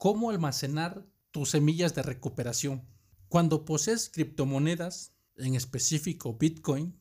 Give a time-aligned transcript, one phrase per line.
[0.00, 2.88] cómo almacenar tus semillas de recuperación.
[3.28, 6.98] Cuando posees criptomonedas, en específico Bitcoin,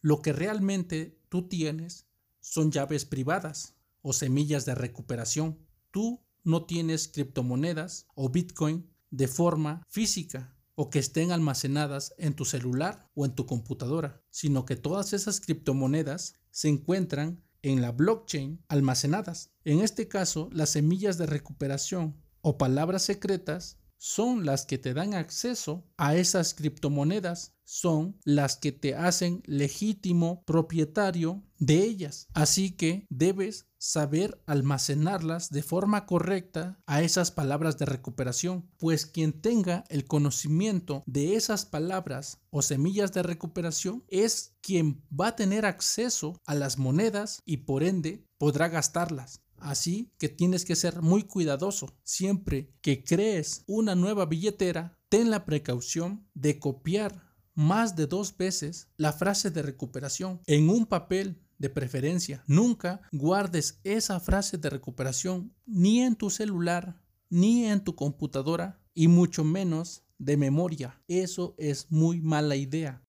[0.00, 2.08] lo que realmente tú tienes
[2.40, 5.60] son llaves privadas o semillas de recuperación.
[5.92, 12.44] Tú no tienes criptomonedas o Bitcoin de forma física o que estén almacenadas en tu
[12.44, 18.60] celular o en tu computadora, sino que todas esas criptomonedas se encuentran en la blockchain
[18.66, 19.52] almacenadas.
[19.64, 25.12] En este caso, las semillas de recuperación o palabras secretas son las que te dan
[25.12, 32.26] acceso a esas criptomonedas, son las que te hacen legítimo propietario de ellas.
[32.32, 39.38] Así que debes saber almacenarlas de forma correcta a esas palabras de recuperación, pues quien
[39.40, 45.66] tenga el conocimiento de esas palabras o semillas de recuperación es quien va a tener
[45.66, 49.42] acceso a las monedas y por ende podrá gastarlas.
[49.60, 51.94] Así que tienes que ser muy cuidadoso.
[52.02, 58.88] Siempre que crees una nueva billetera, ten la precaución de copiar más de dos veces
[58.96, 62.42] la frase de recuperación en un papel de preferencia.
[62.46, 69.08] Nunca guardes esa frase de recuperación ni en tu celular ni en tu computadora y
[69.08, 71.00] mucho menos de memoria.
[71.06, 73.02] Eso es muy mala idea.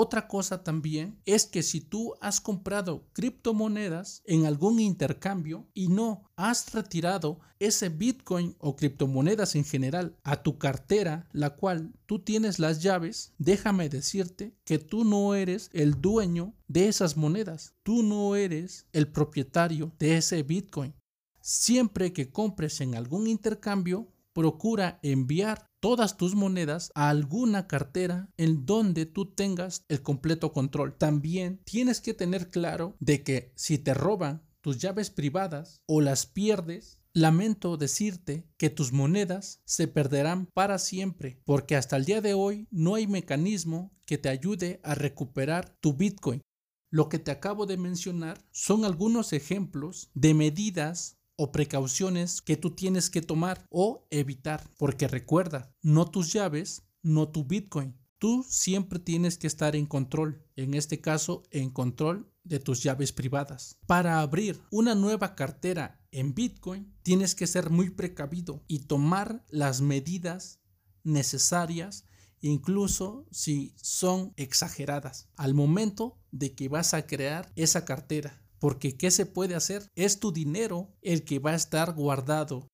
[0.00, 6.30] Otra cosa también es que si tú has comprado criptomonedas en algún intercambio y no
[6.36, 12.60] has retirado ese Bitcoin o criptomonedas en general a tu cartera, la cual tú tienes
[12.60, 18.36] las llaves, déjame decirte que tú no eres el dueño de esas monedas, tú no
[18.36, 20.94] eres el propietario de ese Bitcoin.
[21.40, 28.66] Siempre que compres en algún intercambio, procura enviar todas tus monedas a alguna cartera en
[28.66, 30.96] donde tú tengas el completo control.
[30.96, 36.26] También tienes que tener claro de que si te roban tus llaves privadas o las
[36.26, 42.34] pierdes, lamento decirte que tus monedas se perderán para siempre, porque hasta el día de
[42.34, 46.42] hoy no hay mecanismo que te ayude a recuperar tu Bitcoin.
[46.90, 52.72] Lo que te acabo de mencionar son algunos ejemplos de medidas o precauciones que tú
[52.72, 54.68] tienes que tomar o evitar.
[54.76, 57.96] Porque recuerda, no tus llaves, no tu Bitcoin.
[58.18, 63.12] Tú siempre tienes que estar en control, en este caso en control de tus llaves
[63.12, 63.78] privadas.
[63.86, 69.80] Para abrir una nueva cartera en Bitcoin, tienes que ser muy precavido y tomar las
[69.80, 70.60] medidas
[71.04, 72.04] necesarias,
[72.40, 78.42] incluso si son exageradas, al momento de que vas a crear esa cartera.
[78.58, 79.88] Porque ¿qué se puede hacer?
[79.94, 82.68] Es tu dinero el que va a estar guardado.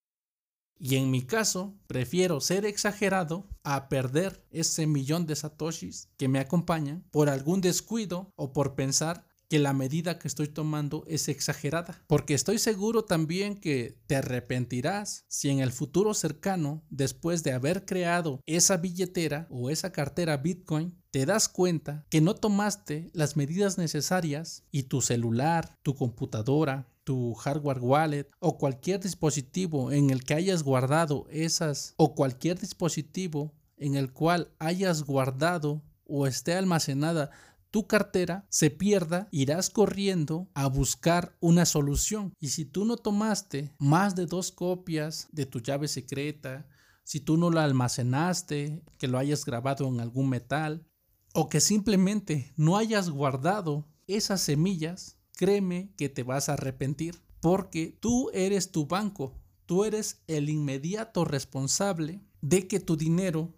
[0.79, 6.41] Y en mi caso, prefiero ser exagerado a perder ese millón de satoshis que me
[6.41, 12.03] acompañan por algún descuido o por pensar que la medida que estoy tomando es exagerada.
[12.07, 17.85] Porque estoy seguro también que te arrepentirás si en el futuro cercano, después de haber
[17.85, 23.79] creado esa billetera o esa cartera Bitcoin, te das cuenta que no tomaste las medidas
[23.79, 30.35] necesarias y tu celular, tu computadora, tu hardware wallet o cualquier dispositivo en el que
[30.35, 37.31] hayas guardado esas o cualquier dispositivo en el cual hayas guardado o esté almacenada
[37.71, 42.35] tu cartera se pierda, irás corriendo a buscar una solución.
[42.41, 46.67] Y si tú no tomaste más de dos copias de tu llave secreta,
[47.05, 50.89] si tú no la almacenaste, que lo hayas grabado en algún metal,
[51.35, 57.99] o que simplemente no hayas guardado esas semillas, créeme que te vas a arrepentir, porque
[58.01, 59.35] tú eres tu banco,
[59.67, 63.53] tú eres el inmediato responsable de que tu dinero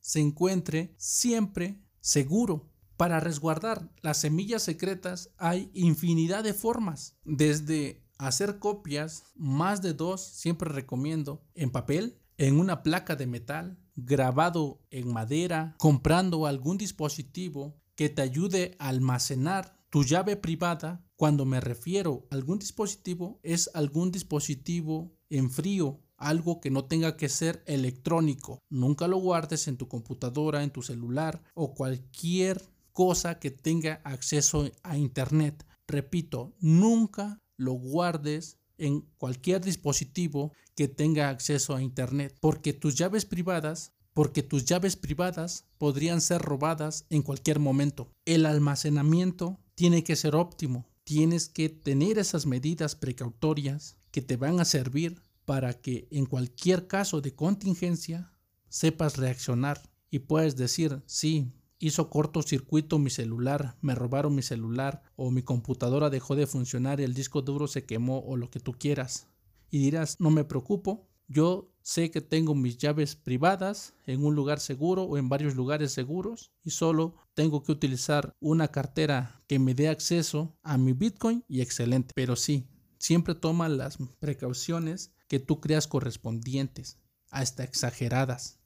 [0.00, 2.72] se encuentre siempre seguro.
[2.96, 10.22] Para resguardar las semillas secretas hay infinidad de formas, desde hacer copias, más de dos,
[10.22, 17.74] siempre recomiendo, en papel, en una placa de metal, grabado en madera, comprando algún dispositivo
[17.96, 21.04] que te ayude a almacenar tu llave privada.
[21.16, 27.16] Cuando me refiero a algún dispositivo, es algún dispositivo en frío, algo que no tenga
[27.16, 28.60] que ser electrónico.
[28.70, 32.62] Nunca lo guardes en tu computadora, en tu celular o cualquier
[32.92, 35.66] cosa que tenga acceso a Internet.
[35.88, 43.24] Repito, nunca lo guardes en cualquier dispositivo que tenga acceso a Internet, porque tus llaves
[43.24, 48.10] privadas porque tus llaves privadas podrían ser robadas en cualquier momento.
[48.24, 50.88] El almacenamiento tiene que ser óptimo.
[51.04, 56.88] Tienes que tener esas medidas precautorias que te van a servir para que en cualquier
[56.88, 58.32] caso de contingencia
[58.68, 59.80] sepas reaccionar
[60.10, 66.10] y puedes decir, sí, hizo cortocircuito mi celular, me robaron mi celular o mi computadora
[66.10, 69.28] dejó de funcionar, el disco duro se quemó o lo que tú quieras.
[69.70, 74.60] Y dirás, no me preocupo Yo sé que tengo mis llaves privadas en un lugar
[74.60, 79.74] seguro o en varios lugares seguros y solo tengo que utilizar una cartera que me
[79.74, 82.12] dé acceso a mi Bitcoin y excelente.
[82.14, 82.66] Pero sí,
[82.96, 86.98] siempre toma las precauciones que tú creas correspondientes,
[87.30, 88.58] hasta exageradas.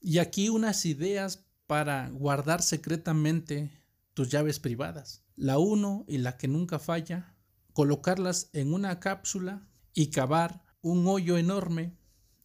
[0.00, 3.70] Y aquí unas ideas para guardar secretamente
[4.12, 5.22] tus llaves privadas.
[5.36, 7.36] La uno y la que nunca falla,
[7.72, 11.96] colocarlas en una cápsula y cavar un hoyo enorme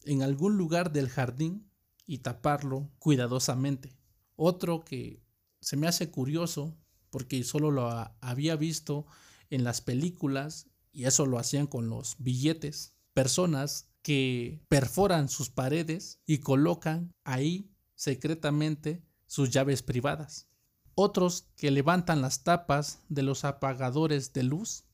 [0.04, 1.68] en algún lugar del jardín
[2.06, 3.98] y taparlo cuidadosamente.
[4.36, 5.24] Otro que
[5.60, 6.78] se me hace curioso
[7.10, 7.90] porque solo lo
[8.20, 9.06] había visto
[9.50, 12.94] en las películas y eso lo hacían con los billetes.
[13.12, 20.48] Personas que perforan sus paredes y colocan ahí secretamente sus llaves privadas.
[20.94, 24.84] Otros que levantan las tapas de los apagadores de luz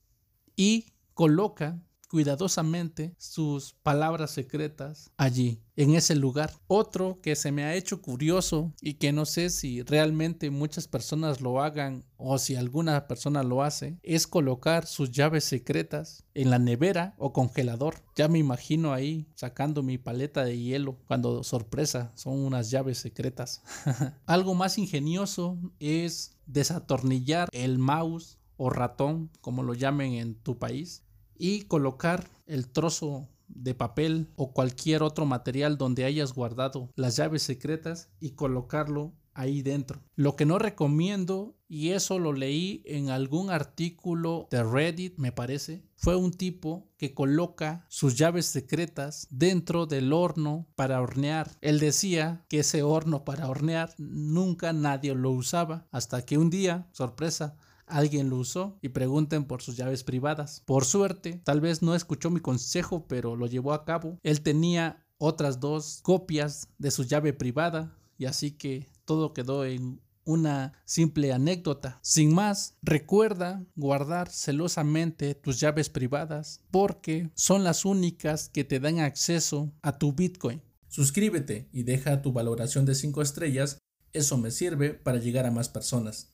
[0.57, 6.53] y colocan cuidadosamente sus palabras secretas allí, en ese lugar.
[6.67, 11.41] Otro que se me ha hecho curioso y que no sé si realmente muchas personas
[11.41, 16.59] lo hagan o si alguna persona lo hace, es colocar sus llaves secretas en la
[16.59, 17.95] nevera o congelador.
[18.15, 23.63] Ya me imagino ahí sacando mi paleta de hielo cuando sorpresa son unas llaves secretas.
[24.27, 31.03] Algo más ingenioso es desatornillar el mouse o ratón, como lo llamen en tu país,
[31.37, 37.43] y colocar el trozo de papel o cualquier otro material donde hayas guardado las llaves
[37.43, 40.03] secretas y colocarlo ahí dentro.
[40.15, 45.83] Lo que no recomiendo, y eso lo leí en algún artículo de Reddit, me parece,
[45.97, 51.51] fue un tipo que coloca sus llaves secretas dentro del horno para hornear.
[51.61, 56.89] Él decía que ese horno para hornear nunca nadie lo usaba hasta que un día,
[56.93, 57.57] sorpresa,
[57.93, 60.63] alguien lo usó y pregunten por sus llaves privadas.
[60.67, 64.19] Por suerte, tal vez no escuchó mi consejo, pero lo llevó a cabo.
[64.23, 70.01] Él tenía otras dos copias de su llave privada y así que todo quedó en
[70.25, 71.99] una simple anécdota.
[72.03, 79.01] Sin más, recuerda guardar celosamente tus llaves privadas porque son las únicas que te dan
[79.01, 80.63] acceso a tu Bitcoin.
[80.89, 83.79] Suscríbete y deja tu valoración de 5 estrellas,
[84.13, 86.29] eso me sirve para llegar a más personas.